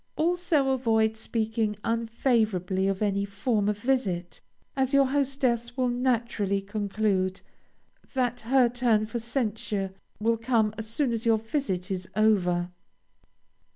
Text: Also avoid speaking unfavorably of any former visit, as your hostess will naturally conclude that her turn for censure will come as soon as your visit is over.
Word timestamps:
Also 0.15 0.71
avoid 0.71 1.15
speaking 1.15 1.75
unfavorably 1.83 2.87
of 2.87 3.03
any 3.03 3.23
former 3.23 3.71
visit, 3.73 4.41
as 4.75 4.95
your 4.95 5.05
hostess 5.05 5.77
will 5.77 5.89
naturally 5.89 6.59
conclude 6.59 7.41
that 8.15 8.39
her 8.39 8.67
turn 8.67 9.05
for 9.05 9.19
censure 9.19 9.93
will 10.19 10.37
come 10.37 10.73
as 10.75 10.87
soon 10.87 11.11
as 11.11 11.23
your 11.27 11.37
visit 11.37 11.91
is 11.91 12.09
over. 12.15 12.71